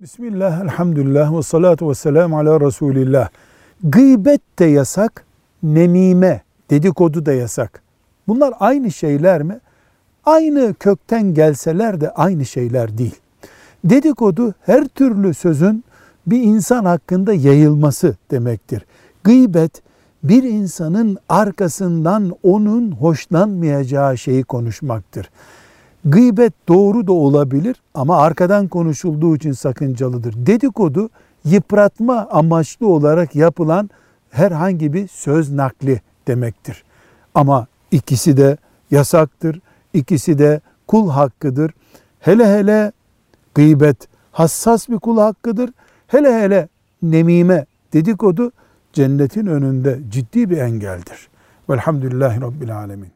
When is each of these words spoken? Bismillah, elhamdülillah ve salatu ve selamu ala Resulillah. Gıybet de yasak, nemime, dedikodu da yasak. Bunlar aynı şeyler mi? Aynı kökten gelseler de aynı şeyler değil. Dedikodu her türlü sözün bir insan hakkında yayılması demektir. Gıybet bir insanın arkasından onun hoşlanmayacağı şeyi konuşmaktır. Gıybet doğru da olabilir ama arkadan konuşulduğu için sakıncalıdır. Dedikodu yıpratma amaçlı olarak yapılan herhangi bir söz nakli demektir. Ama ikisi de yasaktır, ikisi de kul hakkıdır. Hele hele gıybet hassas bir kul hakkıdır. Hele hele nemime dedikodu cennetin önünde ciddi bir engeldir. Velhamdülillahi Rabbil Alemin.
Bismillah, 0.00 0.60
elhamdülillah 0.60 1.38
ve 1.38 1.42
salatu 1.42 1.90
ve 1.90 1.94
selamu 1.94 2.38
ala 2.38 2.60
Resulillah. 2.60 3.28
Gıybet 3.84 4.58
de 4.58 4.64
yasak, 4.64 5.24
nemime, 5.62 6.42
dedikodu 6.70 7.26
da 7.26 7.32
yasak. 7.32 7.82
Bunlar 8.28 8.54
aynı 8.60 8.90
şeyler 8.90 9.42
mi? 9.42 9.58
Aynı 10.24 10.74
kökten 10.74 11.34
gelseler 11.34 12.00
de 12.00 12.10
aynı 12.10 12.46
şeyler 12.46 12.98
değil. 12.98 13.14
Dedikodu 13.84 14.54
her 14.60 14.84
türlü 14.84 15.34
sözün 15.34 15.84
bir 16.26 16.42
insan 16.42 16.84
hakkında 16.84 17.34
yayılması 17.34 18.16
demektir. 18.30 18.86
Gıybet 19.24 19.82
bir 20.22 20.42
insanın 20.42 21.18
arkasından 21.28 22.36
onun 22.42 22.92
hoşlanmayacağı 22.92 24.18
şeyi 24.18 24.44
konuşmaktır. 24.44 25.30
Gıybet 26.04 26.52
doğru 26.68 27.06
da 27.06 27.12
olabilir 27.12 27.76
ama 27.94 28.16
arkadan 28.16 28.68
konuşulduğu 28.68 29.36
için 29.36 29.52
sakıncalıdır. 29.52 30.34
Dedikodu 30.46 31.10
yıpratma 31.44 32.28
amaçlı 32.30 32.86
olarak 32.86 33.36
yapılan 33.36 33.90
herhangi 34.30 34.92
bir 34.92 35.08
söz 35.08 35.52
nakli 35.52 36.00
demektir. 36.28 36.84
Ama 37.34 37.66
ikisi 37.90 38.36
de 38.36 38.56
yasaktır, 38.90 39.60
ikisi 39.94 40.38
de 40.38 40.60
kul 40.86 41.10
hakkıdır. 41.10 41.72
Hele 42.20 42.58
hele 42.58 42.92
gıybet 43.54 44.08
hassas 44.32 44.88
bir 44.88 44.98
kul 44.98 45.18
hakkıdır. 45.18 45.70
Hele 46.06 46.42
hele 46.42 46.68
nemime 47.02 47.66
dedikodu 47.92 48.52
cennetin 48.92 49.46
önünde 49.46 49.98
ciddi 50.08 50.50
bir 50.50 50.58
engeldir. 50.58 51.28
Velhamdülillahi 51.70 52.40
Rabbil 52.40 52.76
Alemin. 52.76 53.12